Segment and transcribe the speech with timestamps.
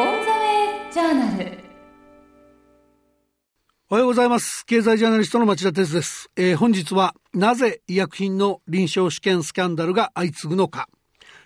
[0.00, 1.58] オンザウェイジャーナル。
[3.90, 4.64] おはようございます。
[4.64, 10.88] 経済ジャーナリストの町田哲です、えー、本日はなぜ医薬品の臨床試験スキャンダルが相次ぐのか。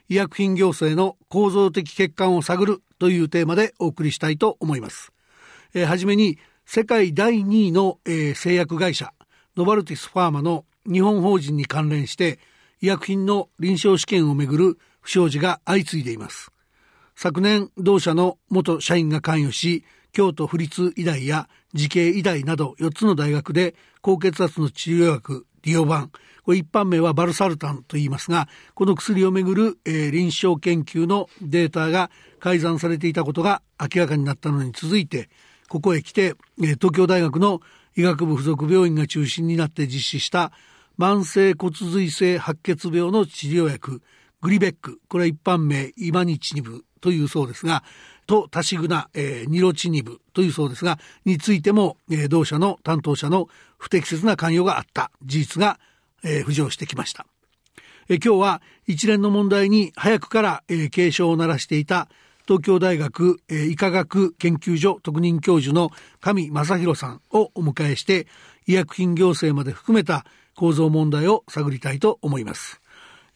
[0.08, 5.12] 医薬品行政の構造的欠陥を探るというテーマでお送りしたいと思います、
[5.72, 9.14] えー、はじめに世界第2位の、えー、製薬会社
[9.56, 12.38] ノバルティスファーマの日本法人に関連して
[12.82, 16.53] 医薬品の臨床試験をめぐる不祥事が相次いでいます。
[17.16, 26.10] 昨年同社の元社員が関与し京都府立医大や慈恵医大など4つの大学で高血圧の治療薬ディオバン
[26.44, 35.30] これ一般名はバルサルタンと言いますがこの薬をめぐる、えー、臨床研究のデータが改ざんされていたことが明らかになったのに続いて
[35.68, 37.60] ここへ来て、えー、東京大学の
[37.96, 40.52] 医学部附属病院が中心になって実施した
[40.98, 44.02] 慢性骨髄性白血病の治療薬
[44.40, 45.00] グリベック。
[45.08, 47.84] これは一般名イマニチニブというそうですが
[48.26, 55.78] とタシグナ、えー、ニロチニブというそうですがについても、えー、同社の担当者の不適切な関与があった事実が、
[56.24, 57.26] えー、浮上してきました、
[58.08, 62.08] えー、今日は一連の問題に早くから、えー、警鐘を鳴らしていた
[62.46, 65.90] 東京大学、えー、医科学研究所特任教授の
[66.22, 68.26] 上正弘さんをお迎えして
[68.66, 70.24] 医薬品行政まで含めた
[70.56, 72.80] 構造問題を探りたいと思います。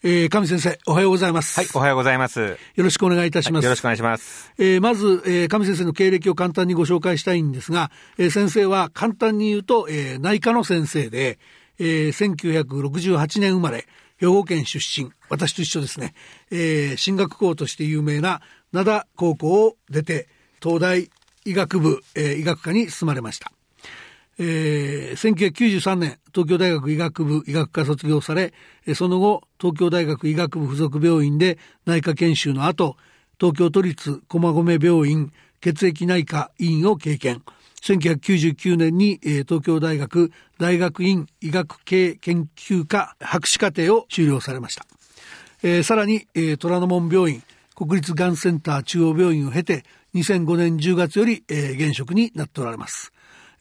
[0.05, 1.59] えー、上先生、おはようございます。
[1.59, 2.41] はい、おはようございます。
[2.41, 3.63] よろしくお願いいたします。
[3.63, 4.53] はい、よろしくお願いします。
[4.57, 11.41] えー、まず、えー、上先生の経歴を簡単にご紹介したいんですが、えー、先生は簡単に言うと、えー、内科の先生で、
[11.81, 13.87] えー、1968年生まれ、
[14.19, 16.15] 兵庫県出身、私と一緒ですね、
[16.53, 18.41] えー、進学校として有名な
[18.73, 20.29] 灘高校を出て、
[20.63, 21.11] 東大
[21.45, 23.51] 医学部、えー、医学科に進まれました。
[24.41, 28.53] えー、1993年、東京大学医学部医学科卒業され、
[28.95, 32.97] その後、東京大学医学部附属病院で内科研修の後、
[33.41, 37.43] 東京都立駒込病院血液内科医院を経験。
[37.83, 44.87] 1999年に、えー、東京大学大学院医学系研究科博士課程を修了されました。
[45.63, 47.43] えー、さらに、えー、虎ノ門病院
[47.75, 49.85] 国立がんセンター中央病院を経て
[50.15, 53.13] 2005年10月より、え、現職になっておられます。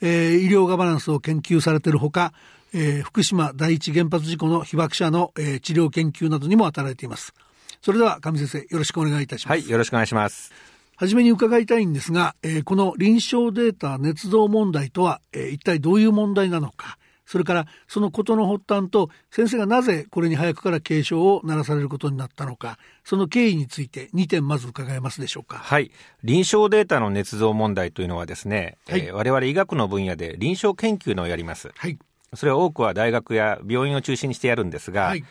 [0.01, 2.33] えー、医療ガバナンスを研究されているほか、
[2.73, 7.33] えー、福島第一原発事故の被爆者の、えー、治療研究などにも当たられています。
[7.81, 9.61] それでは上先生よろしくお願いいたします。
[9.61, 10.51] はい、よろしくお願いします。
[10.95, 25.57] はじめに伺いたいんですが、えー、この臨床データ捏造問題とは、えー、一体どういう問題なのか、それからそのことの発端と先生がなぜこれに早くから警鐘を鳴らされることになったのかその経緯について2点まず伺えますでしょうか。
[25.57, 25.91] はい。
[26.23, 31.99] 臨床データの捏造問題というのはですね、はい、えー、我々医学の分野で臨床研究のをやります、はい、
[32.33, 35.23] それは多くは大学や病院を中心にしてやるんですが、はい、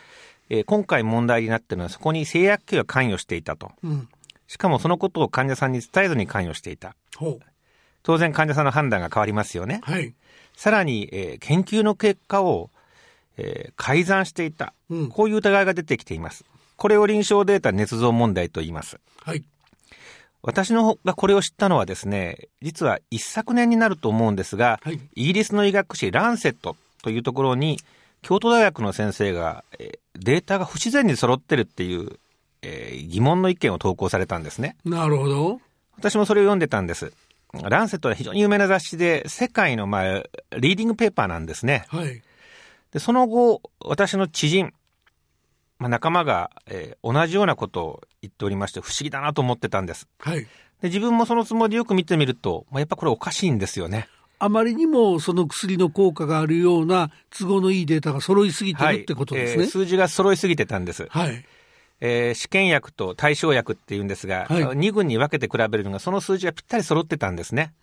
[0.49, 4.07] えー、今回問題になっているのはそこに製薬機が関与していたと、うん、
[4.47, 6.95] しかもそのことを患者さんに伝えずに関与していた。
[8.03, 10.13] 当然患者さんの判断が変わりますよね、はい
[10.57, 12.71] さらに、えー、研究の結果を、
[13.37, 16.43] えー、改ざんしていた、うん、こういう疑いが出てきています。
[16.77, 18.99] これを臨床データ捏造問題と言います。
[19.23, 19.43] はい。
[20.41, 27.79] 私のがこれを知ったのはですね、実は一昨年になると思うんですが、はい、イギリスの医学誌ランセットというところに、
[28.23, 32.17] 京都大学の先生が、えー、データが不自然に揃ってるっていう、
[32.63, 34.75] えー、疑問の意見を投稿されたんですね。
[34.83, 35.61] なるほど。
[35.97, 37.13] 私もそれを読んでたんです。
[37.63, 40.23] ランセットは非常に有名な雑誌で、世界の、まあ、
[40.57, 41.85] リーディングペーパーなんですね。
[41.89, 42.21] はい。
[42.91, 44.73] で、その後、私の知人、
[45.79, 50.07] まあ、仲間が、えー、同じようなことを言っておりまして、不思議だなと思ってたんです。
[50.19, 50.41] はい。
[50.41, 50.47] で、
[50.83, 54.07] 自分もそのつもりでよく見てみると、まあ、やっぱこれおかしいんですよね。
[54.39, 59.57] あまりにもその薬の効果があるような都合のいいデータが揃いすぎてるってことですね。
[59.57, 61.07] はい、えー、数字が揃いすぎてたんです。
[61.09, 61.45] はい。
[61.99, 67.73] えー、試験薬と対象薬っていうんですが、はい、2群に分けて比べるのがその数字がぴったり揃ってたんですね。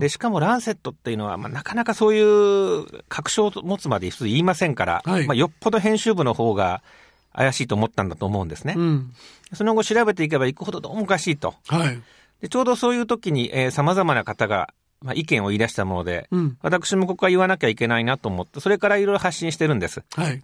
[0.00, 6.82] でしかもランセットっていうのは、まあ、なかなかそういう確証を持つまで普通言いませんから、はい、まあ、よっぽど編集部の方が
[7.32, 8.74] 怪しいと思ったんだと思うんですね。
[8.76, 9.12] うん、
[9.52, 11.54] その後調べていけばいくほどどうもおかしいと。
[11.68, 12.02] はい、
[12.40, 14.72] でちょうどそういう時にさまざまな方が
[15.02, 20.02] まあ、意見を言い出したもので、うん、私もここは言わなきゃいけないなと思って、それからいろいろ発信してるんです。
[20.14, 20.42] はい。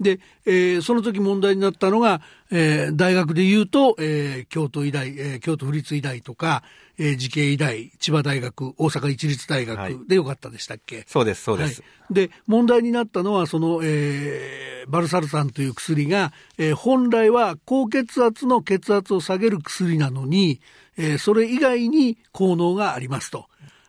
[0.00, 2.20] で、えー、その時問題になったのが、
[2.50, 6.62] えー、大学で言うと、えー、京都医大、えー、京都府立医大とか、
[6.98, 20.60] えー、慈恵医大、千葉大学、大阪一律大学でよかったでしたっけ、はい、そうです、そうです、はい、で、問題になったのは、その、えー、バルサルタンという薬が、えー、本来は高血圧の血圧を下げる薬なのに、
[20.98, 23.46] えー、それ以外に効能がありますと。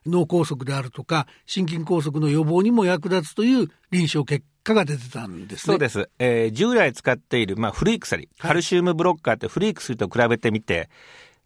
[0.07, 5.73] 脳梗塞であるとか、心筋梗塞の予防にも役立つという臨床結果果が出てたんですね。
[5.73, 6.09] そうです。
[6.19, 10.89] えー、従来使っている、まあ、古い薬、カルシウムブロッカーって古い薬と比べてみて、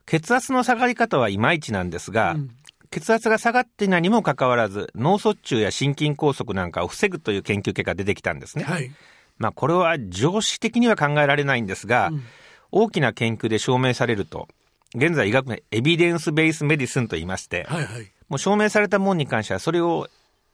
[0.06, 2.50] 血圧の下がり方はいまいちなんですが、うん、
[2.90, 8.64] 血圧が下がっていないにもかかわらず、脳卒中や心筋梗塞なんかを防ぐという研究結果が出てきたんですね。
[8.64, 8.92] はい、
[9.38, 12.24] まあ、これは常識的には考えられないんですが、うん、
[12.72, 14.48] 大きな研究で証明されると、
[14.96, 20.08] 現在医学のエビデンスベースメディスンと言いまして、はいはい、もう証明されたもんに関してはそれを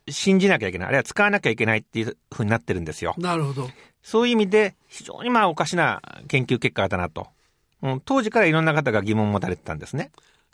[0.10, 3.16] 信じなきゃいけない、あるいは使わなきゃいけないっていうふうになってるんですよ。
[3.18, 3.70] なるほど。
[4.02, 7.28] そういう意味で、非常にまあおかしな研究結果だなと。
[7.82, 10.12] うん、当時からいろんな方が疑問を持たれてたんですね。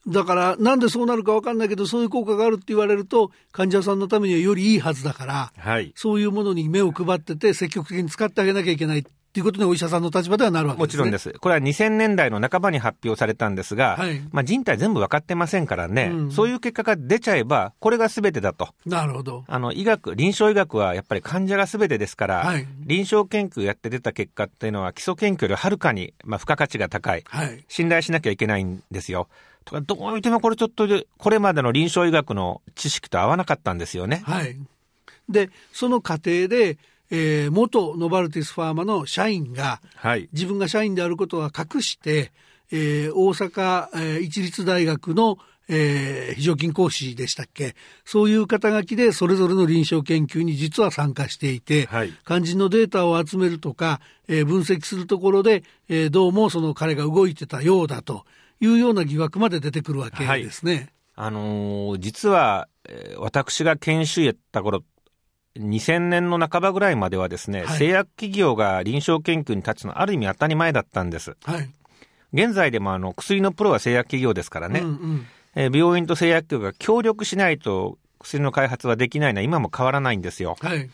[0.08, 11.34] だから、なんでそうなるか分かんないけど、そういう効果があるって言われると、患者さんのためにはよりいいはずだから、はい、そういうものに目を配ってて、積極的に使ってあげなきゃいけないということにお医者さんの立場ではなるわけね、もちろんです。
[11.34, 18.70] これは2000年代の半ばに発表されたんですが、はい、まあ人体全部分かってませんからね、うん、そういう結果が出ちゃえば、これが全てだと。
[18.86, 19.44] なるほど。
[19.48, 27.24] あの、医学、臨床医学はやっぱり患者が全てですから、はい、臨床研究やって出た結果っていうのは基礎研究よりはるかに、まあ、付加価値が高い。
[27.28, 29.30] はい、信頼しなきゃいけないんですよ。
[29.66, 30.88] とか、どう見てもこれちょっと、
[31.18, 34.22] これまでの臨床医学の知識と合わなかったんですよね。
[34.26, 34.56] はい。
[35.28, 36.78] で、その過程で、
[37.12, 42.32] えー、元ノバルティスファーマの社員が、はい、自分が社員であることは隠して、
[42.72, 45.38] えー、大阪、えー、一律大学の、
[45.70, 47.76] えー、非常勤講師でしたっけ？
[48.04, 58.26] そういう肩書きでそれぞれの臨床研究に実は参加していて、はい、肝心のデータを集めるとか、えー、分析するところで、えー、どうもその彼が動いてたようだと
[58.60, 60.92] いうような疑惑まで出てくるわけですね。
[61.16, 64.84] はい、あのー、実は、えー、私が研修やった頃
[65.58, 71.36] 2000年の半ばぐらいまではですね、はい、製薬企業が臨床研究に立つのはある意味当たり前だったんです。
[71.44, 71.70] はい、
[72.34, 80.56] 現在でもあの薬のプロは製薬企業ですからね、うんうん、えー、病院と製薬企業が協力しないと薬の開発はできないのは今も変わらないんですよ。
[80.60, 80.90] はい、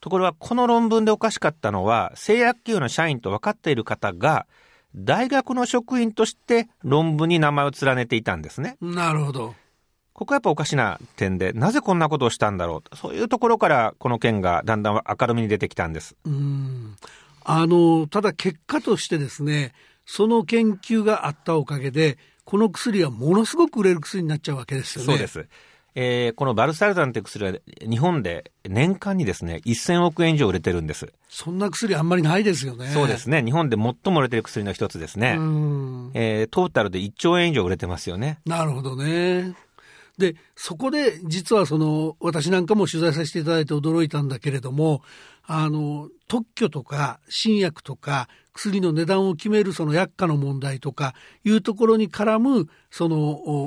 [0.00, 4.46] ところがこの論文でおかしかったのは製薬企業の社員と分かっている方が
[4.94, 8.76] 大学の職員として論文に名前を連ねていたんですね。
[8.80, 9.54] なるほど。
[10.16, 12.96] ここはやっぱおかしな点で、なぜこんなことをしたんだろう？
[12.96, 16.16] そういうところからこの件がだんだん明るみに出てきたんです。
[16.24, 16.96] うん
[17.44, 19.74] あの、ただ結果としてですね、
[20.06, 22.16] その研究があったおかげで、
[22.46, 25.12] この薬はものすごく売れる薬になっちゃうわけですよね。
[25.12, 25.46] そうです。
[25.94, 31.12] えー、このバルサルタンという薬は日本で年間にですね、1000億円以上売れてるんです。
[31.28, 32.88] そんな薬あんまりないですよね。
[32.88, 33.42] そうですね。
[33.42, 35.32] 日本で最も売れてる薬の一つですね。
[36.14, 38.40] えー、トータルで1兆円以上売れてますよね。
[38.44, 39.54] なるほどね。
[40.18, 45.02] で、そこで実はその、私なんかも取材させていただいて驚いたんだけれども、
[45.44, 51.14] あの、特許とか新薬とか薬の値段を決めるその薬価の問題とか
[51.44, 53.18] いうところに絡むその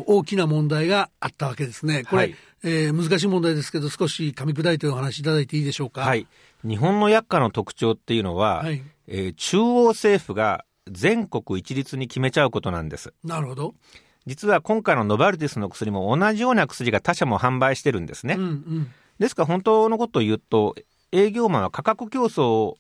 [0.08, 2.04] 大きな問題があったわけですね。
[2.04, 6.02] これ、はい、えー、難しい問題ですけど少し噛み砕いてお話しいただいていいでしょうか？
[6.02, 6.28] はい。
[6.66, 13.14] 日本の薬価の特徴っていうのは、はい、えー、中央政府が全国一律に決めちゃうことなんです。
[13.24, 13.76] なるほど。
[14.30, 18.36] 実は今回のノバルティスの薬も同じような薬が他社も販売してるんですね。
[18.36, 20.76] うんうん、ですから本当のことを言うと、
[21.12, 22.78] 営業マンは価格競争を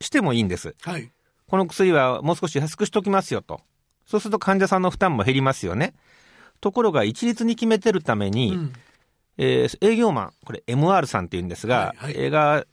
[0.00, 0.74] してもいいんです。
[0.82, 1.08] はい、
[1.46, 3.60] この薬はもう少し安くしときますよと。
[4.04, 5.94] そうすると患者さんの負担も減りますよね。
[6.60, 8.72] ところが一律に決めてるために、うん、
[9.38, 12.66] えー、営業マン、これ MR さんって言うんですが、はいはい、映画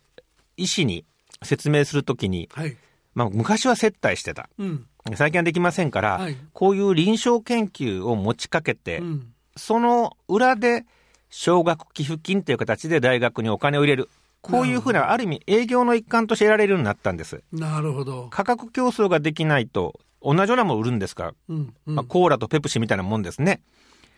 [0.57, 1.05] 医師に
[1.43, 2.75] 説明するときに、はい、
[3.13, 4.49] まあ昔は接待してた。
[4.57, 10.85] うん最近はできませんから、はい、こういう臨床研究を持ちかけて、うん、その裏で
[11.29, 14.09] 奨学寄付金という形で大学にお金を入れる。
[14.41, 17.43] こういうふうな、ある意味営業の一環として得られるようになったんです。
[17.51, 18.27] なるほど。
[18.29, 23.61] 価格競争ができないと、同じようなものを売るんですから、うんうん、まあ、コーラとペプシみたいなもんですね。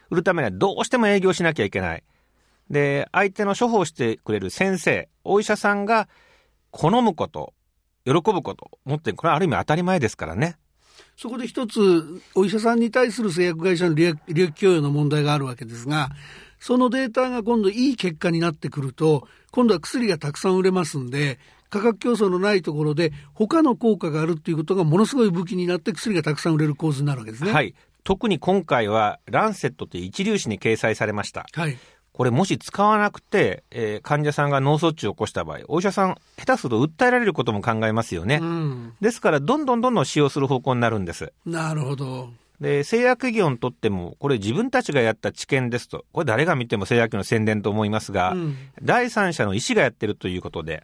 [0.10, 2.04] 売るためにはどうしても営業しなきゃいけない。
[2.70, 6.08] で、相手の処方してくれる先生、お医者さんが
[6.72, 7.54] 好むこと、
[8.06, 10.58] 喜ぶこと持ってこれはある意味当たり前ですからね。
[11.18, 14.18] そこで一つ、お医者さんに対する製薬会社の利益
[14.54, 16.10] 供与の問題があるわけですが、
[16.60, 21.40] そのデータが今度いい結果になってくると、今度は薬がたくさん売れますんで、
[21.70, 27.52] 価格競争のないところで他の効果があるっていうことがものすごい武器になって薬がたくさん売れる構図になるわけですね。
[27.52, 27.76] はい。
[28.04, 31.46] 特に今回はランセットという一粒子に掲載されました。
[31.54, 31.78] はい。
[32.20, 38.40] これもし使わなくて、えー、患者さんが脳卒中を起こした場合、お医者さん、下手すると訴えられることも考えますよね。
[38.42, 41.32] うん、ですから、どんどんどんどん使用する方向になるんです。
[41.46, 42.30] なるほど。
[42.60, 50.84] で、製薬企業にとっても、これ自分たちがやった知見ですと、これ誰が見ても製薬の宣伝と思いますが、うん、第三者の医師がやってるということで、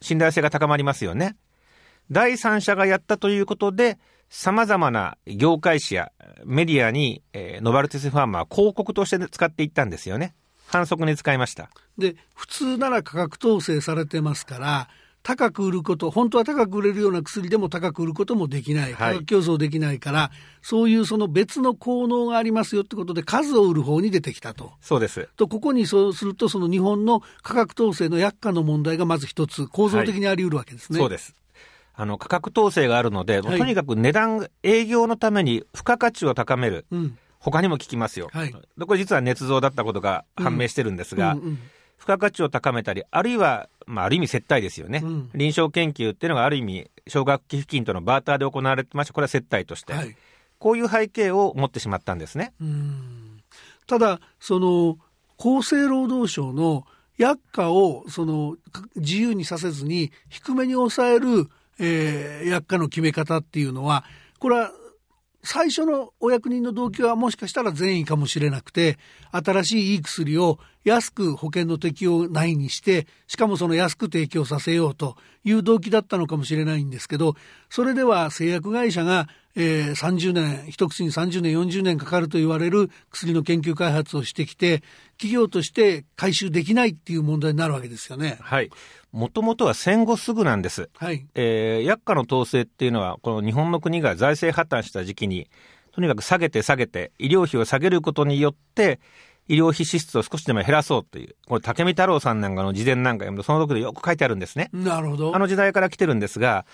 [0.00, 1.36] 信頼性が高まりますよね。
[2.10, 3.98] 第三者がやったということで、
[4.30, 6.12] 様々な業界誌や
[6.46, 10.34] メディアに、えー、ノバルティスファーマーは広告として使っていったんですよね。
[10.66, 11.70] 反則に使いました。
[11.98, 14.88] で、普通なら価格統制されてますから、
[15.26, 20.30] 高く売ること、本当は高く売れるような薬でも高く売ることもできない、価格競争できないから、はい、
[20.62, 24.74] そういうその別の効能がありますよってことで、数を売る方に出てきたと。
[24.80, 25.28] そうです。
[25.36, 31.00] と、ここにそうすると、その日本の価格統制の薬価の問題がまず一つ、構造的にあり得るわけですね。
[31.00, 31.34] はい、そうです。
[31.98, 41.58] あの価格統制があるので、はい、とにかく値段、営業のために付加価値を高める、うん、他にも聞きますよ、はい、これ実は捏造だったことが判明してるんですが、うんうんうん。
[41.98, 50.16] 付加価値を高めたり、あるいは、まあ、ある意味接待ですよね、うん、臨床研究っていうのがある意味、奨学寄付金とのバーターで行われてまして、これは接待として、はい、
[50.58, 52.52] こういう背景を持ってしまったんですね。
[53.86, 54.98] ただ、その
[55.38, 56.84] 厚生労働省の
[57.18, 58.56] 薬価をその
[58.96, 61.48] 自由にさせずに低めに抑える、
[61.78, 64.04] えー、薬価の決め方っていうのは
[64.38, 64.72] これは
[65.46, 68.98] 最初のお役人の動機はもしかしたら善意かもしれなくて
[69.30, 77.34] 新しいいい薬を安く保険の適用内にしてしかもその安く提供させようという動機だったのかもしれないんですけど
[77.70, 84.82] それでは製薬会社が、えー、30年一口に30年40年かかると言われる薬の研究開発をしてきて
[85.12, 88.38] 企業として回収できないっていう問題になるわけですよね。
[88.40, 88.70] はい
[89.12, 90.90] もともとは戦後すぐなんです。
[90.98, 91.26] はい。
[91.34, 95.48] えー、薬価の統制っていうのは、この日本の国が財政破綻した時期に、
[95.92, 99.00] とにかく下げて下げて、医療費を下げることによって、
[99.48, 104.68] 医療費支出を少しでも減らそうという、これ、竹見太郎さんなんかの自伝なんか読むと、その時でよく書いてあるんですね。
[104.74, 105.34] なるほど。
[105.34, 106.66] あの時代から来てるんですが、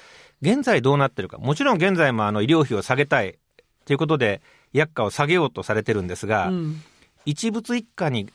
[0.43, 3.39] 現在どうなってるか、もちろん現在もあの医療費を下げたい
[3.85, 6.83] ということで、薬価を下げようとされてるんですが、うん、
[7.25, 8.29] 一物一家に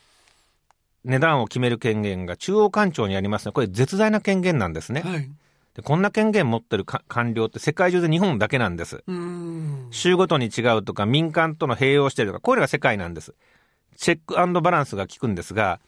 [1.04, 5.02] 値段を決める権限が中央官庁にありますので、これ絶大な権限なんですね。
[5.02, 5.30] はい、
[5.74, 9.04] でこんな権限持ってる官僚って世界中で日本だけなんです。
[9.92, 13.36] 州ごとに違うとか民間との併用してるとか、これが世界なんです。
[13.98, 15.80] チェックバランスが効くんですが、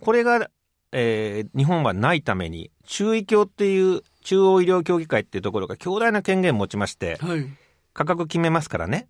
[0.00, 0.50] これが、
[0.92, 7.46] えー、日本はないために、中医協っていう中央医療協議会っていうところが強大な権限を持ちまして、はい、
[7.92, 9.08] 価格決めますからね。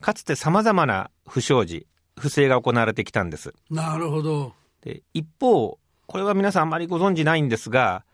[0.00, 1.86] かつて様々な不祥事、
[2.18, 3.54] 不正が行われてきたんです。
[3.70, 4.52] なるほど。
[4.82, 8.04] で一方、これは皆さんあまりご存じないんですが、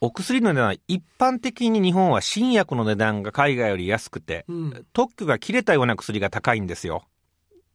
[0.00, 7.04] お薬の値段、一般的に日本は新薬の値段が海外より安くて、うん、特許が切れたような薬が高いんですよ。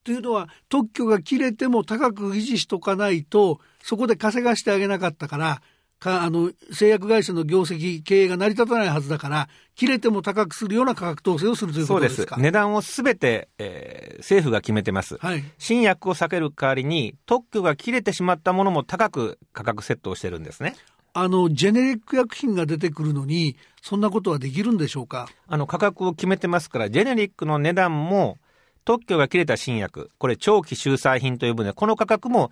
[0.03, 5.62] というのは特許が切れても高く維持しとかないとそこで稼がしてあげなかったから
[6.00, 12.38] かあの製薬会社の業績経営が成り立たないはずだから切れても高くするような価格統制をするということですか？
[12.38, 20.75] 値段をすべて、えー、政府が決めてます、はい、新薬を避ける代わりに特許が切れてしまったものも高く価格設定をしてるんですね。
[21.13, 25.27] あのジェネリック薬品が出てくるのにそんなことはできるんでしょうか？
[25.48, 28.39] あの価格を決めてますからジェネリックの値段も
[28.85, 30.09] 特許が切れた新薬。
[30.17, 32.51] これ長期収載品という分でこの価格も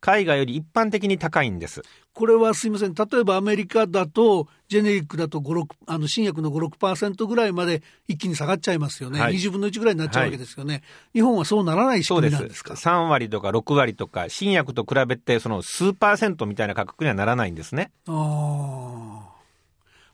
[0.00, 1.82] 海外より一般的に高いんです。
[2.14, 10.82] これはすみません、例えばアメリカだと、ジェネリックだと5、6あの新薬の5、6%ぐらいまで一気に下がっちゃいますよね、はい、20分の1ぐらいになっちゃうわけですよね、はい、
[11.14, 12.74] 日本はそうならない仕組みなんですか？
[12.74, 17.90] です3割とか6割とか、新薬と比べて、その数パーセントみたいな価格にはならないんですね。
[18.06, 19.27] あ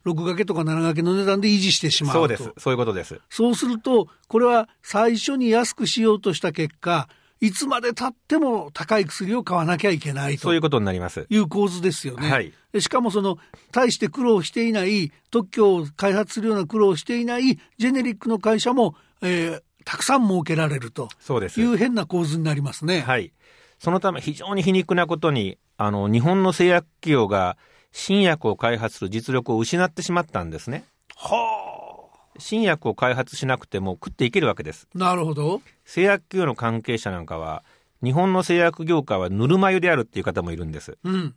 [0.07, 3.21] 6掛けとか7掛けの値段で維持してしまうそうです、そういうことです。
[3.31, 7.09] そうすると、これは最初に安くしようとした結果、
[7.41, 10.43] いつまでたっても高い薬を買わなきゃいけないと。
[10.43, 11.27] そういうことになります。
[11.29, 12.31] いう構図ですよね。
[12.31, 13.39] はい、しかもその
[13.71, 21.09] 大して苦労していない特許を開発するような苦労をしていないジェネリックの会社も、えー、たくさん設けられると。
[21.57, 23.01] いう変な構図になりますね。
[23.01, 23.33] はい、
[23.79, 27.59] そのため非常に皮肉なことにあの日本の製薬企業が
[27.97, 30.85] 新薬を開発する実力を失ってしまったんですね。
[31.15, 34.89] はあ新薬を開発しなくても食っていけるわけです。
[34.95, 35.63] なるほど。
[35.85, 37.63] 製薬企業の関係者なんかは、
[38.03, 40.99] 日本の製薬業界はぬるま湯であるっていう方もいるんです。
[41.05, 41.37] うん。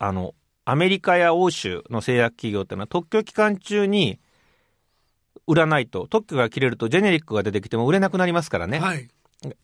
[0.00, 0.34] あの、
[0.64, 4.18] アメリカや欧州の製薬企業っていうのは特許期間中に
[5.46, 8.80] 売らないと、特許が切れるとジェネリックが出てきても売れなくなりますからね。
[8.80, 9.08] はい。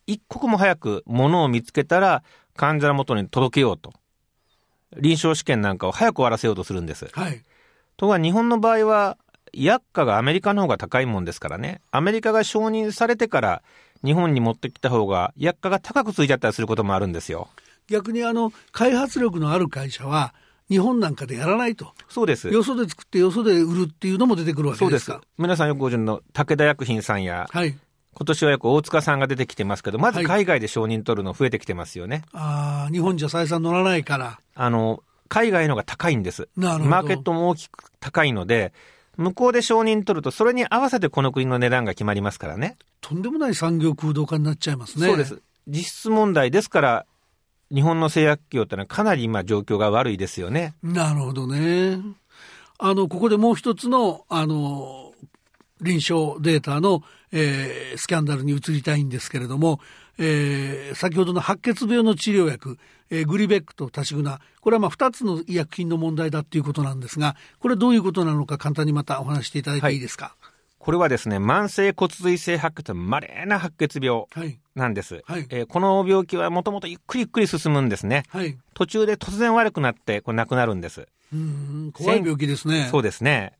[0.07, 2.23] 一刻も早く物を見つけたら
[2.55, 3.91] 患者のもとに届けようと。
[4.95, 7.07] 臨床試験なんかを早く終わらせようとするんです。
[7.11, 7.41] はい。
[7.97, 9.17] とは日本の場合は
[9.53, 13.63] 薬価がアメリカの方が高いもんですからね、アメリカが承認されてから
[14.03, 17.49] 日本に持ってきた方が薬価が高くついちゃったりすることもあるんですよ。
[17.87, 20.33] 逆にあの開発力のある会社は
[20.69, 21.93] 日本なんかでやらないと。
[22.09, 22.49] そうです。
[22.49, 25.13] よそで作ってよそで売るっていうのも出てくるわけですか。
[25.13, 25.29] そうです。
[25.37, 27.77] 皆さんよくご存知の武田薬品さんや、はい、
[28.17, 32.23] 今年はよく大塚さんが出てきてますけど、まず海外で承認取るの増えてきてますよね。
[32.33, 34.39] はい、ああ、日本じゃ採算乗らないから。
[34.55, 36.49] あの、海外のが高いんです。
[36.57, 36.89] なるほど。
[36.89, 38.73] マーケットも大きく高いので、
[39.17, 42.75] 向こうで承認取ると、それに合わせてこの国の値段が決まりますからね。
[43.01, 45.05] とんでもない産業空洞化になっちゃいますね。
[45.05, 45.39] そうです。
[45.67, 47.05] 実質問題ですから、
[47.71, 50.73] 日本の製薬企業ってのはかなり今状況が悪いですよね。
[50.81, 51.99] なるほどね。
[52.79, 55.13] あの、ここでもう一つの、あの、
[55.81, 59.79] 臨床データの、えー、スキャンダルに移りたいんですけれども、
[60.17, 62.77] えー、先ほどの白血病の治療薬、
[63.09, 70.25] えー、グリベックと立ちグナ、これはまあ2つの医薬品の問題だということなんですが、これどういうことなのか簡単にまたお話していただいていいですか？
[70.25, 74.23] はいこれはですね、慢性骨髄性白血、稀な白血病
[74.73, 75.15] なんです。
[75.15, 78.23] はいはい、えー、この病気はもともとゆっくりゆっくり進むんですね。
[78.29, 81.05] はい、途中で突然悪くなって、これ亡くなるんです。
[81.33, 82.87] うん怖い病気ですね。
[82.89, 83.51] そうですね。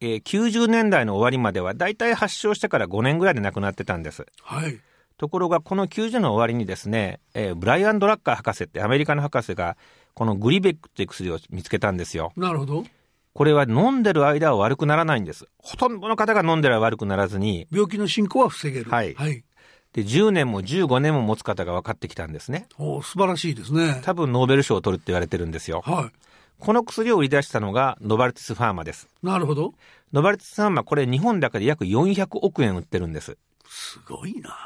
[0.00, 4.26] えー、90年代の終わりまでは、だいたい発症してから5年ぐらいで亡くなってたんです。
[4.42, 4.78] はい。
[5.16, 9.76] ところが、この90年の終わりにですね、えー、ブライアン・ドラッカー博士ってアメリカの博士が、
[10.14, 12.32] このグリベックっていう薬を見つけたんですよ。
[12.36, 12.84] なるほど。
[13.32, 15.46] これは飲んでる間は悪くならないんです。
[15.58, 17.66] ほとんどの方が飲んでる間は悪くならずに。
[17.70, 18.90] 病気の進行は防げる。
[18.90, 19.14] はい。
[19.14, 19.44] はい。
[19.92, 22.66] で、10年も15年も持つ方が分かってきたんですね。
[22.78, 24.00] お素晴らしいですね。
[24.04, 25.82] 多分ノーベル賞を取るって言われてるんですよ。
[25.84, 26.26] はい。
[26.58, 29.08] この薬を売り出したのがノバルティスファーマです。
[29.22, 29.74] なるほど。
[30.12, 33.36] ノバルティスファーマ、これ日本だけで約400億円売ってるんです。
[33.68, 34.56] すごいな。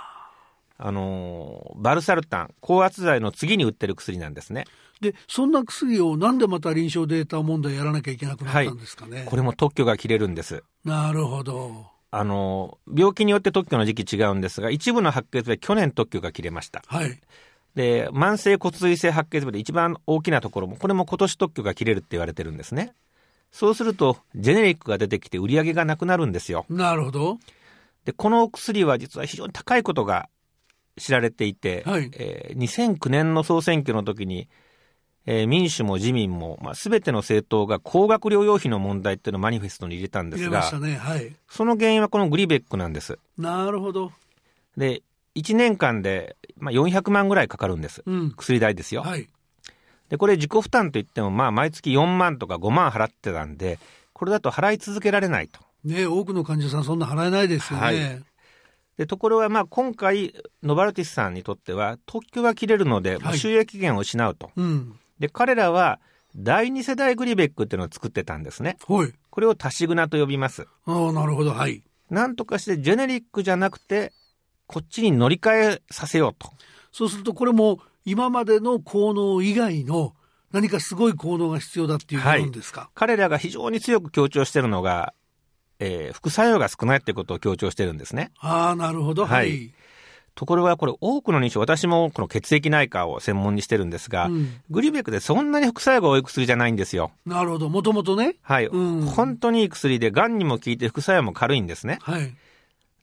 [0.82, 4.64] あのバルサルタン、高圧剤の次に売ってる薬なんですね。
[5.00, 9.16] で、そんな薬をなんでまた臨床データ問題やらなきゃいけなくなったんですかね？
[9.18, 10.62] はい、これも特許が切れるんです。
[10.84, 11.86] なるほど。
[12.12, 16.82] あの、病気によって特許の時期違うんですが、一部の白血病去年特許が切れました。
[16.86, 17.20] はい。
[17.74, 22.92] で、慢性骨髄性白血病で一番大きなところも、これも今年特許が切れるって言われてるんですね。
[23.52, 26.66] そうすると、ジェネリックが出てきて売り上げがなくなるんですよ。
[26.68, 27.38] なるほど。
[28.04, 30.28] で、この薬は実は非常に高いことが
[30.96, 34.48] 知られていて、はい、えー、2009年の総選挙の時に、
[35.26, 43.18] えー、民主も自民も、まあ、全ての政党が高額療養費の問題っていうのをマニフェストに入れたんですが、ねはい、その原因はこのグリベックなんです。
[43.36, 44.12] なるほど。
[44.76, 45.02] で、
[45.34, 48.02] 1年間で、まあ、400万ぐらいかかるんです。
[48.06, 49.02] うん、薬代ですよ。
[49.02, 49.28] はい、
[50.08, 53.78] で、これ自己負担といっても、まあ、毎月4万とか5万払ってたんで、
[54.12, 55.60] これだと払い続けられないと。
[55.84, 57.84] ね多くの患者さんそんな払えないですよね。
[57.84, 58.22] はい
[58.98, 66.00] でところが、まあ、今回、ノバルティスさんにとっては、特許が切れるので、収益源を失うと、うん、で、彼らは
[66.36, 68.76] 第二世代グリベックっていうのを作ってたんですね。
[68.86, 69.12] はい。
[69.30, 70.66] これを足しグナと呼びます。
[70.84, 71.82] ああ、なるほど、はい。
[72.10, 74.12] なんとかしてジェネリックじゃなくて、
[74.70, 76.48] こっちに乗り換えさせようと。
[76.92, 80.14] そうするとこれも今までの効能以外の
[80.52, 85.12] 何かすごい効能が必要だっていうことですか、はい、彼らが非常に強く強調してるのが、
[85.80, 88.30] えー、副作用が少ないってことを強調してるんですね。
[88.38, 89.26] ああ、なるほど。
[89.26, 89.72] はい。
[90.36, 97.10] ところがこれ多くの認証、私もこの血液内科を専門にしてるんですが、うん、グリベックでそんなに副作用が多い薬じゃないんですよ。
[97.26, 97.68] なるほど。
[97.68, 98.36] もともとね。
[98.42, 99.02] はい、うん。
[99.02, 101.98] 本当にいい薬で、癌にも効いて副作用も軽いんですね。
[102.02, 102.32] はい。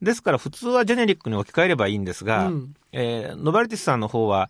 [0.01, 4.49] ですから普通はジェネリックに置き換えればいいんですが、うん、えー、ノバルティスさんの方は、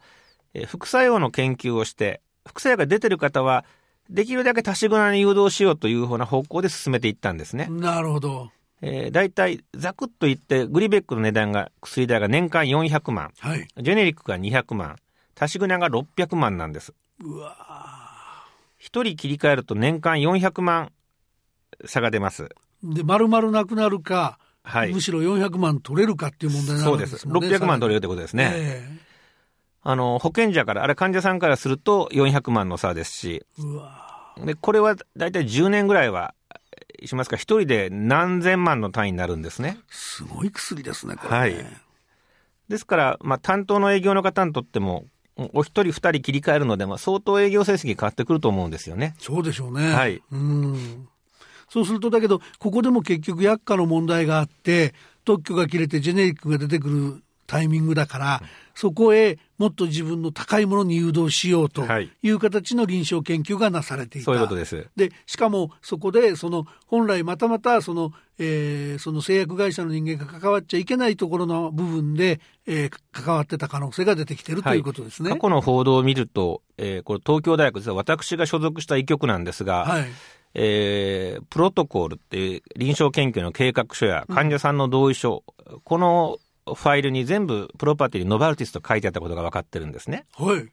[0.54, 3.66] えー、副作用の研究をして、副作用が出てる方は、
[4.10, 7.68] できるだけ足し蔵に誘導しようというふうな方向で進めていったんですね。
[7.70, 8.52] なるほど。
[8.82, 14.98] えー、大体ざくっと言ってグリベックの値段が薬代が年間400万、はい、ジェネリックが200万。
[15.40, 16.94] 足し船が600万なんです。
[17.20, 17.56] うわ
[18.78, 20.92] 一人切り替えると年間400万
[21.86, 22.50] 差が出ます。
[22.84, 29.08] で丸々なくなるか、はい、むしろ400万取れるかっていう問題なんですねそうです600万取れるってことですね、えー
[29.90, 33.46] あの、保険者から、あれ患者さんからすると400万の差ですし、
[34.44, 36.36] で、これは大体10年ぐらいは
[37.06, 39.78] しますか、一人で何千万の単位になるんですね。
[39.90, 41.66] すごい薬ですね、これ、ね、はい。
[42.68, 45.06] ですから、まあ、担当の営業の方にとっても、
[45.54, 49.16] お一人二人切り替えるので、まあ、相当営業成績変わってくると思うんですよね。
[49.20, 49.94] そうでしょうね。
[49.94, 50.22] はい。
[50.34, 51.08] うん。
[51.70, 54.94] そうすると、だけど、ここでも結局薬価の問題があって、
[55.26, 58.42] 特許が切れてジェネリックが出てくるタイミングだから、
[58.76, 61.84] そこへもっと自分の高いものに誘導しようと
[62.22, 64.26] いう形の臨床研究がなされていた。
[64.26, 64.88] そういうことです。
[64.96, 75.32] で、しかもそこで、その本来またまたその、えー、その製薬会社の人間が関わっちゃいけないところの部分で、えー、関わってた可能性が出てきてるということですね。
[75.32, 80.06] 過去の報道を見ると、えー、これ東京大学です私が所属した医局なんですが、はい
[80.54, 90.26] えー、プロトコールっていう臨床研究の計画書や患者さんの同意書、うん、このファイルに全部プロパティにノバルティスと書いてあったことが分かってるんですね。
[90.34, 90.68] はい。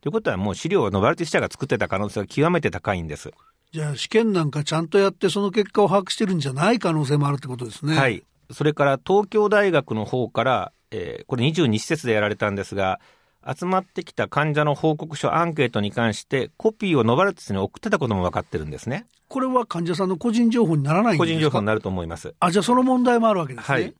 [0.00, 3.32] ということはもう資料をノバルティス社が作ってた可能性が極めて高いんです。
[3.72, 7.96] じゃあ試験なんかちゃんとやってその結果を把握してるんじゃない可能性もあるってことですね。
[7.96, 8.22] はい。
[8.50, 13.00] それから東京大学の方から、えー、これ22施設でやられたんですが、
[13.46, 19.06] 集まってきた患者の報告書アンケートに関してコピーをノバルティスに送ってたことも分かってるんですね。
[19.28, 21.24] これは患者さんの個人情報にならないんですか？
[21.24, 22.34] 個人情報になると思います。
[22.40, 23.74] あ、じゃあその問題もあるわけですね。
[23.74, 23.94] はい。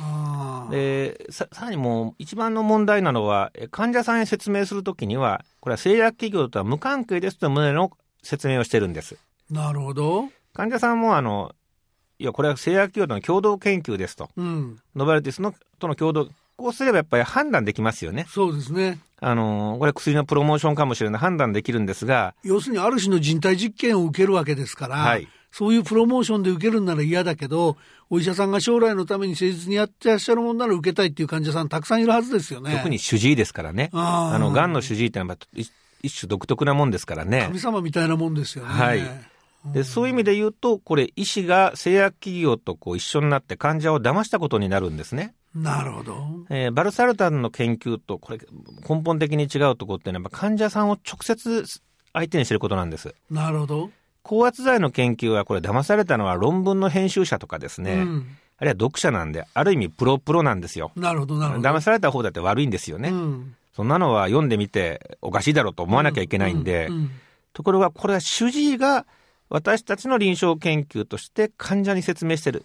[0.00, 7.90] あでささらにもう一番の問題なのは、患者さんへ説明するときには、これは製薬企業とは無関係ですという旨の
[8.22, 9.16] 説明をしてるんです。
[9.50, 10.28] なるほど。
[10.52, 11.52] 患者さんもあの、
[12.18, 14.30] いや、これは製薬企業との共同研究ですと。
[14.36, 18.26] うん、ノバルティスのとの共同、こうすればやっぱり判断できますよね。
[18.28, 19.00] そうですね。
[19.20, 22.34] あの、これ薬のプロモーションかもしれない判断できるんですが。
[22.42, 27.76] 要するにある種の人体実験を受けるわけですから、はい、そういうプロモーションで受けるんなら嫌だけど、
[28.10, 32.76] お医者さんが将来のために誠実にやってらっしゃるもんなら受けたいっていう患者さんたくさんいるはずですよね。
[32.76, 33.90] 特に主治医ですからね。
[33.92, 35.36] あの、癌の主治医ってのは
[36.02, 37.44] 一種独特なもんですからね。
[37.46, 38.70] 神様みたいなもんですよね。
[38.70, 39.02] はい。
[39.72, 45.34] でそういう意味で言うと、これ、医師が製薬企業とこう一緒になって患者を騙したことになるんですね。
[45.54, 46.16] なるほど。
[46.50, 48.38] えー、バルサルタンの研究と、これ、
[48.88, 51.64] 根本的に違うところっていうのは、患者さんを直接
[52.12, 53.14] 相手にしてることなんです。
[53.30, 53.90] なるほど。
[54.22, 58.26] 高圧剤の研究は、これ、騙されたのは論文の編集者とかですね、うん、
[58.58, 60.90] あるいは読者なんで、ある意味、プロプロなんですよ。
[60.96, 61.68] なるほど、なるほど。
[61.68, 63.10] 騙された方だって悪いんですよね。
[63.10, 67.10] うん、そんなのは読んでみて、おかしいだろうと思わなきゃいけないんで、うん
[67.54, 69.06] ところが、これは主治医が、
[69.48, 72.64] 私たちの臨床研究として患者に説明してる。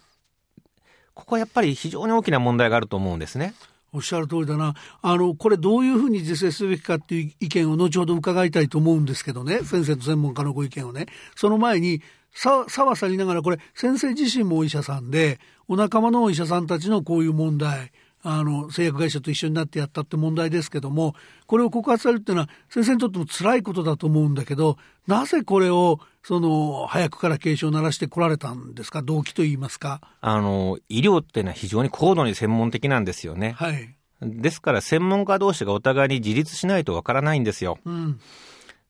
[1.14, 3.54] ここはやっぱり非常に大きな問題があると思うんですね。
[3.92, 4.74] おっしゃる通りだな。
[5.02, 9.60] あの、これどういうふうに是正すべきかっていう意見を後ほど伺いたいと思うんですけどね。
[9.64, 11.06] 先生と専門家のご意見をね。
[11.34, 17.90] その前に、さ、さわさりながらこれ、先生自身もお医者さんで、お仲間のお医者さんたちのこういう問題、
[18.22, 21.14] あの製薬会社と一緒になってやったって問題ですけども
[21.46, 29.00] これを告発されるっていうのは先生にとっても辛いことだと思うんだけどなぜこれをその早くから警鐘を鳴らしてこられたんですか？
[29.00, 30.02] 動機といいますか。
[30.20, 33.54] あの医療っていうのは非常に高度に専門的なんですよね。
[33.56, 37.78] はい、ですから専門家同士がお互いに自立しないとわからないんですよ。
[37.86, 38.20] うん、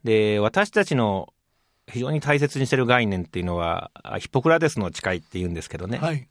[0.03, 1.33] で私たちの
[1.89, 6.27] 非常に大切にしてる概念っていうのはヒポクラテスの誓いっていうんですけどね、はい、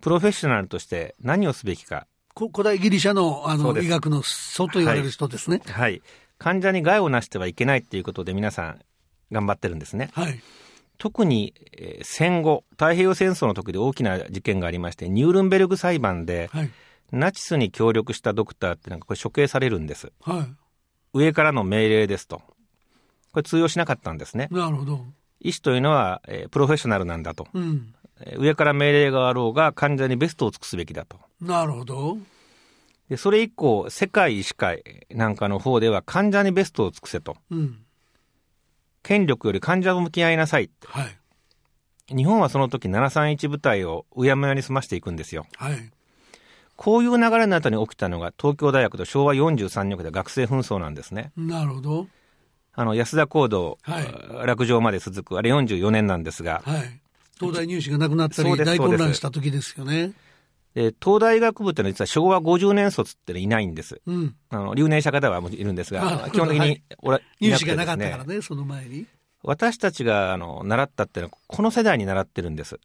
[0.00, 6.02] プロフェッショナルとして何をすべきか古代ギリシャのあの医学の祖と言われる人ですね、はい、はい、
[6.38, 8.80] 患者に害をなしてはいけないっていうことで皆さん
[9.32, 10.10] 頑張ってるんですね。
[10.12, 10.40] はい、
[10.98, 16.70] 特に、えー、戦後太平洋戦争の時で大きな事件がありましてニュールンベルグ裁判で、はい、
[17.12, 20.54] ナチスに協力したドクターってなんかこれ処刑されるんです、はい、
[21.12, 22.42] 上からの命令ですと。
[23.32, 24.48] これ通用しなかったんですね。
[24.50, 25.06] なるほど。
[25.40, 27.94] 医師というのは、えー、プロフェッショナルなんだと、うん、
[28.36, 32.18] 上から命令があろうが患者にベストを尽くすべきだとなるほど。
[33.08, 37.36] で、それ以降、世界医師会なんかの方では患者にベストを尽くせと。
[37.50, 37.78] うん、
[39.02, 40.70] 権力より患者を向き合いなさい。
[40.84, 41.16] はい。
[42.14, 45.46] 日本はその時731部隊をうやむやに済ましていくんですよ。
[45.56, 45.90] はい。
[46.76, 51.32] こういう流れの後に起きたのが東京大学と昭和43年で学生紛争なんですね。
[51.36, 52.06] なるほど。
[52.72, 56.62] あの、安田講堂、はい、落城まで続く、あれ44年なんですが。
[56.64, 57.00] はい。
[57.40, 60.12] 東大入試がなくなったり、大混乱した時ですよね。
[60.74, 64.00] で、東大学部ってのは実は昭和50年卒ってのいないんです。
[64.06, 69.06] うん、あの、留年者方はいるんですが、基本的に、はい、入試がなかったからね、その前に。
[69.42, 72.78] 私たちがあの習ったっていうのはこの世代に習ってるんです。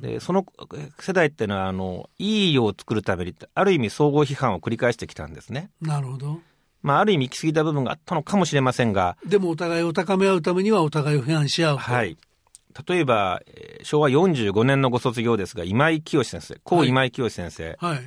[0.00, 0.46] でその
[1.00, 5.70] 世代っていうのはあのいい医療を作るためにある意味総合批判を繰り返してきたんですね。
[5.80, 6.40] なるほど。
[6.82, 9.16] まあある意味行き過ぎた部分があったのかもしれませんが。
[9.26, 11.76] でもお互いを高め合うためにはお互いを批判し合う。
[11.78, 12.16] はい。
[12.86, 13.40] 例えば、
[13.82, 17.76] 昭和45年のご卒業ですが、今井清先生、高今井清先生。
[17.80, 18.00] はい。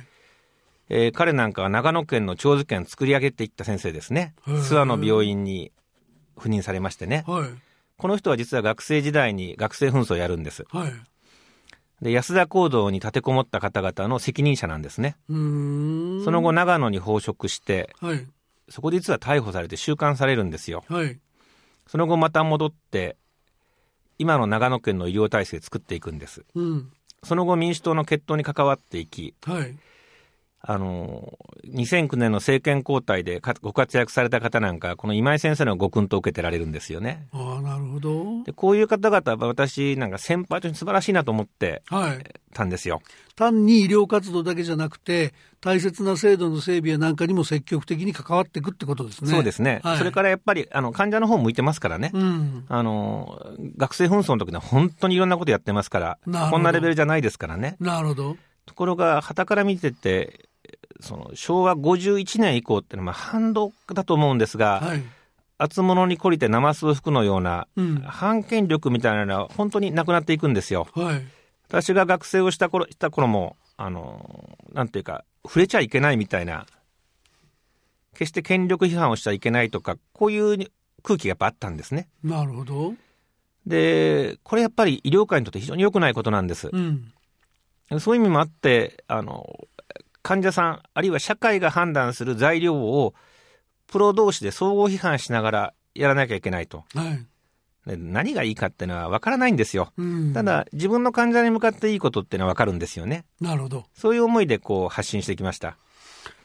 [0.92, 4.34] えー、彼なんかは長野県の長寿県作り上げていった先生ですね。
[4.46, 5.72] 諏訪の病院に
[6.36, 7.24] 赴任されましてね。
[7.26, 7.48] はい。
[7.96, 10.64] この人は実は学生時代に学生紛争をやるんです。
[10.68, 10.92] はい。
[12.02, 15.16] で、安田講堂に立てこもった方々の責任者なんですね。
[15.28, 18.26] その後、長野に奉職して、はい、
[18.68, 20.82] そこで実は逮捕されて収監されるんですよ。
[20.88, 21.20] はい、
[21.86, 23.16] その後また戻って、
[24.20, 29.74] 今の長野県の医療体制作っていくんです、うん、その後民主党の決闘に関わっていき、はい、
[30.62, 41.82] あの2009年の政権交代でご活躍された方なんかこの今井先生のご訓と受けてられるんですよねああなるほどでこういう方々は私なんか先輩として素晴らしいなと思って
[42.52, 43.04] たんですよ、はい、
[43.36, 49.30] 単に医療活動だけじゃなくて大切な制度の整備やなんかにも積極的に関わっていくってことですね。
[49.30, 49.80] そうですね。
[49.84, 52.10] はい、それからやっぱり、あの、患者の方向いてますからね。
[52.14, 57.76] うん、あの、学生紛争の時には本当にいろんなことやってますから、こんなレベルじゃないですからね。
[57.78, 58.36] なるほど。
[58.64, 60.48] ところが、旗から見てて、
[61.00, 65.02] その、昭和51年以降っていうのは、反動だと思うんですが、はい
[65.62, 70.88] 厚物に懲りてナマスを吹くのような、うん、反権力みたいなのは本当になくなっていくんですよ。
[70.94, 71.22] はい、
[71.68, 76.66] 私が学生をした頃した頃もあのなんていうか触れちゃいけないみたいな、
[78.14, 80.70] 決して権力批判をしちゃいけないとか、こういう
[81.02, 82.08] 空気がやっぱあったんですね。
[82.22, 82.94] なるほど。
[83.66, 86.70] で、これやっぱり医療界にとって非常に良くないことなんです。
[86.72, 87.12] うん、
[87.98, 89.46] そういう意味もあって、あの、
[90.22, 93.14] 患者さん、あるいは社会が判断する材料を、
[93.86, 96.84] プロ同士で相互批判しながらやらなきゃいけないと。
[96.94, 97.26] はい。
[97.86, 103.24] 何がいいかっていうのは分からないんですよ、うん、ただ自分の患者に向かっていいことっていうのは分かるんですよね。
[103.40, 103.84] なるほど。
[103.94, 105.76] そういう思いでこう発信してきました。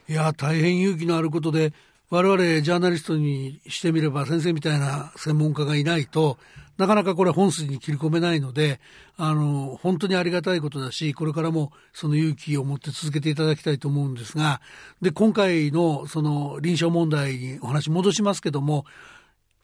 [0.08, 1.74] いや大変勇気のあることで
[2.10, 6.38] 我々ジャーナリストにしてみれば先生みたいな専門家がいないと
[6.78, 8.80] なかなかこれ本筋に切り込めないので
[9.18, 14.62] あの本当にありがたいことだしこれからもその勇気を持って続けていただきたいと思うんですが
[15.02, 18.86] で今回のその臨床問題にお話戻しますけども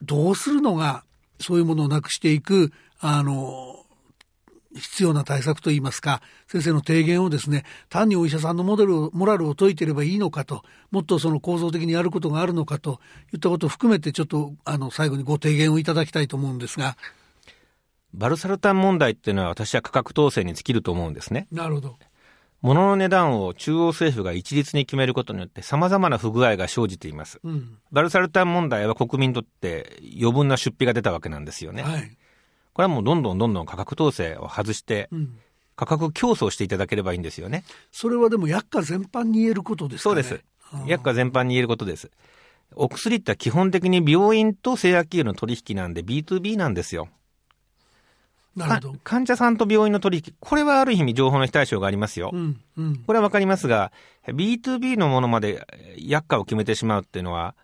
[0.01, 1.03] どうするのが
[1.39, 3.80] そういうものをなくしていくあの
[4.75, 12.99] 必要な対策といいますか先生の提言をですね単にお医者さんのモデルモラルを解いていればいいのかともっとその構造的にやることがあるのかと
[13.33, 16.97] いったことを含めてちょっとあの最後にご提言をいただきたいと思うんですが
[18.13, 21.47] バルサルタン問題っていうのは私は価格統制に尽きると思うんですね。
[21.51, 21.97] なるほど
[22.61, 27.39] 物の値段を中央政府が一律に決めることによって様々な不具合が生じています。
[27.43, 31.81] うん、バルサルタン問題は国民にとって余分な出費が出たわけなんですよね。
[31.81, 32.17] はい、
[32.73, 35.37] これはもうどんどんどんどん価格統制を外して、うん、
[35.75, 37.63] 価格競争していただければいいんですよね。
[37.91, 40.23] それはでも薬価全般に言えることですかね。
[40.23, 40.43] そうです。
[40.87, 42.11] 薬価全般に言えることです。
[42.75, 47.09] お薬って基本的に病院と製薬企業の取引なんで B2B なんですよ。
[48.55, 52.31] なるほど患者さんと病院の取引、これはある意味情報の非対称がありますよ。
[52.33, 53.91] うんうん、これはわかりますが、
[54.27, 55.65] B2B のものまで
[55.97, 57.55] 薬価を決めてしまうっていうのは、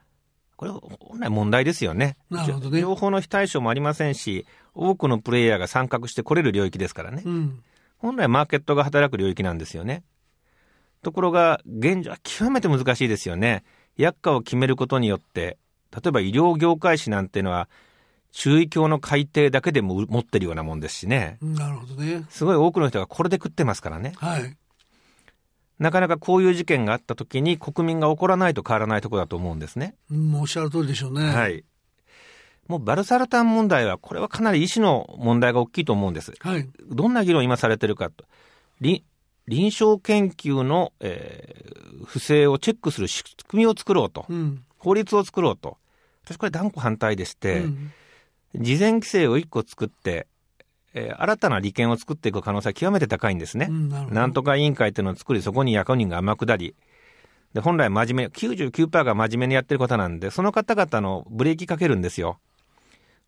[0.56, 2.17] これ本来問題ですよね。
[2.30, 2.82] なるほどね。
[2.82, 4.46] 情報の非対称もありませんし、
[4.78, 7.24] 多くのプレイヤーが参画してこれる領域ですからね。
[7.26, 7.63] うん、
[7.98, 10.04] 本来マーケットが働く領域なんですよね。
[11.02, 13.63] ところが、現状は極めて難しいですよね。
[13.98, 15.58] 薬価を決めることによって、
[15.92, 17.70] 例えば医療業界誌なんていうのは、
[18.32, 21.38] 中医協の改定だけでも持ってるようなもんですしね。
[21.42, 22.26] なるほどね。
[22.30, 24.13] すごい多くの人がこれで食ってますからね。
[24.18, 24.58] はい。
[25.80, 29.96] なかなかこういう事件があった時に国民が怒らないと変わらないところだと思うんですね。
[30.12, 31.30] うん、おっしゃる通りでしょうね。
[31.30, 31.63] はい。
[32.67, 36.34] もうバルサルタン問題は、これはかなり医師の問題が大きいと思うんです。
[36.39, 36.69] はい。
[36.89, 38.25] どんな議論今されてるかと。
[38.82, 39.03] 臨
[39.47, 44.25] 床研究の、えー、不正をチェックする仕組みを作ろうと。
[44.27, 45.77] うん、法律を作ろうと。
[46.25, 47.91] 私これ断固反対でして、うん、
[48.56, 50.27] 事前規制を1個作って、
[50.93, 53.67] えー、新たな利権を作っていく可能性は極めて高いんですね。
[53.69, 56.75] うん、なんとか委員会っていうのを作り、そこに役人が天下り、
[57.53, 62.39] で本来真面目、99%が真面目にやってることなんで、その方々のブレーキかけるんですよ。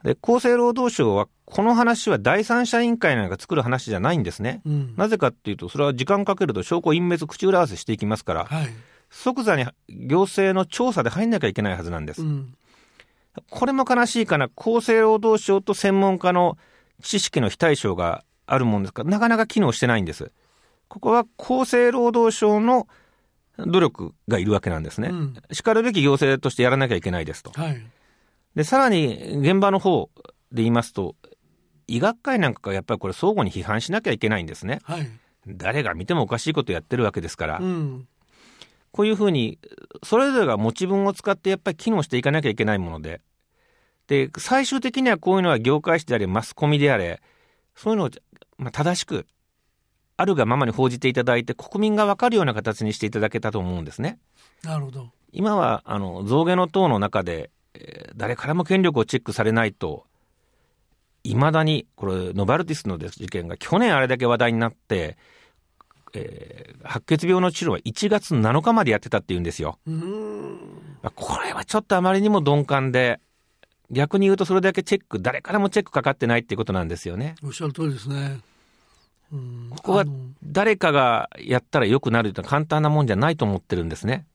[0.04, 4.62] で、厚生労働省は、この話は第三者委員会なんか作る話じゃないんですね。
[4.66, 8.70] うん、なぜかっていうと、それは時間かけると証拠隠滅、口裏合わせしていきますから、はい、
[9.10, 12.22] 即座に行政の調査で入んなきゃいけないはずなんです。
[12.22, 12.54] うん、
[13.50, 16.58] これも悲しいかな、厚生労働省と専門家の
[17.02, 20.32] 知識の非対称があるもんですから、なかなか機能してないんです。
[20.88, 22.88] ここは厚生労働省の
[23.58, 25.10] 努力がいるわけなんですね。
[25.10, 27.52] うん、しかるべき行政としてやらなきゃいけないですと。
[27.52, 27.82] はい、
[28.56, 30.10] で、さらに現場の方
[30.52, 31.16] で言いますと、
[31.88, 34.80] 医学会なんかがやっぱりこれ相互に批判しなきゃいけないんですね。
[34.84, 35.10] はい、
[35.48, 37.60] 誰が見てもおかしいことやってるわけですから。
[37.60, 38.08] うん、
[38.92, 39.60] こういうふうに、
[40.04, 43.22] それぞれが持ち分を使ってやっぱり機能していかなきゃいけないもので、
[44.08, 47.22] で、最終的にはこういうのは業界誌であれ、マスコミであれ、
[47.76, 48.10] そういうのを、
[48.58, 49.28] まあ、正しく、
[50.18, 54.20] あるがままに報じていただいて、国民が分かるような形にしていただけたと思うんですね。
[54.64, 55.12] なるほど。
[55.32, 60.06] 今は、あの、象牙の塔の中で、えー、誰からも権力をチェックされないと、
[61.24, 65.18] いまだに、これ、ノバルティスの事件が去年あれだけ話題になって、
[66.14, 69.78] えー、白血病の治療は1月7日までやってたっていうんですよ。
[71.16, 73.20] これはちょっとあまりにも鈍感で、
[73.92, 77.36] 逆に言うとそれだけチェック、誰からもチェックかかってないっていうことなんですよね。
[77.44, 78.40] おっしゃる通りですね。
[79.32, 80.06] ここは
[80.44, 84.26] 誰かがやったら良くなるというのは簡単なもんじゃないと思ってるんですね。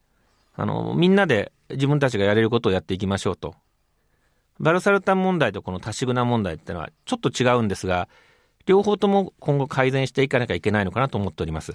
[0.54, 3.54] あの、みんなで自分たちがやれることをやっていきましょうと。
[4.60, 8.08] バルサルタン問題とこのタシグナ問題ってのはちょっと違うんですが、
[8.66, 11.72] 両方とも今後改善していかなきゃいけないのかなと思っております。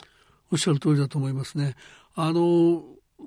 [0.51, 1.75] おっしゃる通りだと思いますね。
[2.15, 2.83] あの、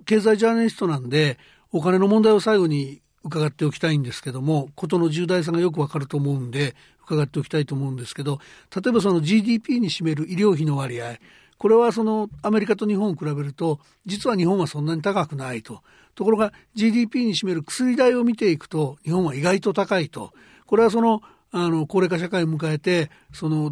[0.07, 1.39] 経済ジャーナリストなんで、
[1.71, 8.41] お金の問題を最後に伺っておきたいんですけども事の重大さがよくわかると思うんで伺っておきたいと思うんですけど
[8.75, 11.19] 例えばその GDP に占める医療費の割合
[11.63, 15.81] これはそのアメリカと日本を比べると実は日本はそんなに高くないと。
[16.17, 20.33] ところが GDP に占める薬代を見ていくと日本は意外と高いと。
[20.67, 21.21] これはその
[21.53, 23.71] あの高齢化社会を迎えてその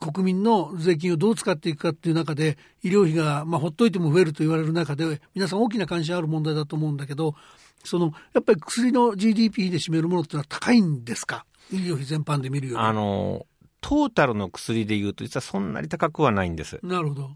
[0.00, 7.34] 国民の税金をどう使っていくかっていう中で医療費が、まあ、ほっといても増えると言われる中で皆さん大きな関心ある問題だと思うんだけど
[7.84, 11.44] そのやっぱり薬の GDP で占めるものっていうのは高いんですか？
[11.70, 13.44] 医療費全般で見るよあの
[13.86, 16.80] トータルの薬でいうと実はそんなに高くはないんです。
[16.82, 17.30] なるほど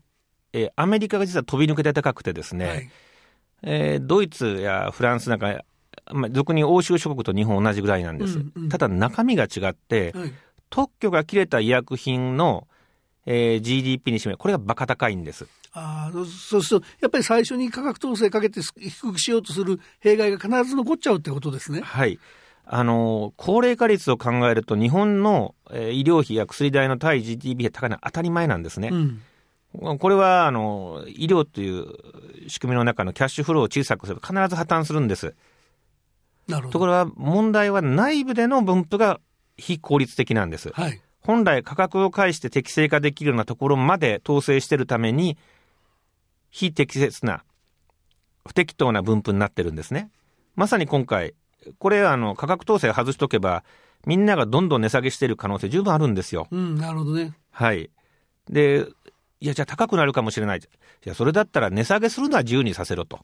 [0.53, 2.91] えー、アメリカが実は飛び抜けて高くてですね、はい、
[3.63, 5.61] えー、ドイツやフランスなんか、
[6.11, 8.41] まあ、俗に欧州諸国と日本同じぐらいなんです。
[8.41, 10.33] うんうん、ただ中身が違って、はい、
[10.71, 12.67] 特許が切れた医薬品の、
[13.27, 15.47] えー、GDP に占めこれがバカ高いんです。
[15.73, 21.81] あそうすると、やっぱり最初に価格統制かけて低くしようとする弊害が必ず残っちゃうってことですね。
[21.81, 22.19] はい。
[22.73, 28.91] あの、高齢化率を考えると、日本の、えー、医療費や薬代の対 GDP が高いのは当たり前なんですね。
[29.73, 35.35] うん、これは、あの、医療という仕組みの中のキャッシュフローを小さくすると必ず破綻するんです。
[36.71, 39.21] ところが、問題は内部での分布が
[39.57, 40.71] 非効率的なんです。
[40.73, 41.01] はい。
[41.23, 45.37] 本来価格を介して適正化できるようなところまで統制しているために、
[46.51, 47.43] 非適切な、
[48.47, 50.09] 不適当な分布になってるんですね。
[50.55, 51.35] まさに今回、
[51.79, 53.65] これ、あの、価格統制外しとけば、
[54.07, 56.49] みんながどんどん値下げしている可能性十分あるんですよ。
[56.51, 57.35] うん、なるほどね。
[57.51, 57.91] はい。
[58.49, 58.87] で、
[59.41, 60.59] いや、じゃあ高くなるかもしれない。
[60.59, 60.63] い
[61.05, 63.21] や、それだったら値下げするのは自由にさせろと。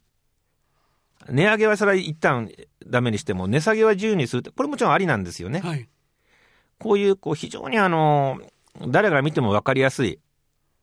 [1.28, 2.50] 値上げはそれは一旦
[2.86, 5.60] ダメにしても、値下げは自由にするって、これもちろんありなんですよね。
[5.60, 5.88] はい。
[6.78, 8.40] こういう、こう、非常にあの、
[8.88, 10.20] 誰が見ても分かりやすい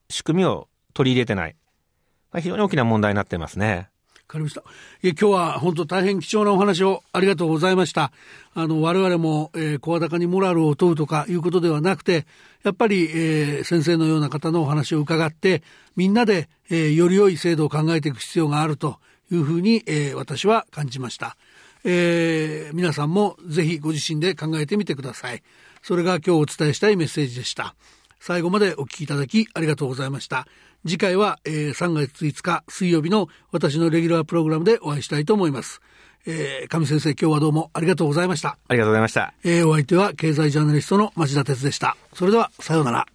[0.10, 1.56] 仕組みを取り入れてない。
[2.36, 3.90] 非常に大きな問題になってますね。
[4.34, 4.64] かりました。
[5.04, 8.12] え今日は本当大変貴重なお話をありがとうございました。
[8.54, 12.26] あの、我々も、えー、声高にモラルを問うとかいうことではなくて、
[12.64, 15.64] やっぱり、えー、先生のような方のお話を伺って、
[15.96, 18.98] みんなで、えー、より良い制度を考えていく必要があると
[19.32, 21.38] いうふうに、えー、私は感じました。
[21.86, 25.44] えー、皆さんもぜひご自身で考えてみてください。
[25.82, 27.76] それが今日お伝えしたいメッセージでした。
[28.20, 30.48] 最後までお聞きいただきありがとうございました。
[30.86, 35.82] 次回は、えー、3月5日水曜日の私のレギュラープログラムでお会いしたいと思います。
[36.26, 38.58] えー、上先生今日はどうもありがとうございました。
[38.68, 39.34] ありがとうございました。
[39.44, 41.96] えー、お相手は経済ジャーナリストの町田哲でした。
[42.14, 43.08] それでは、さようなら。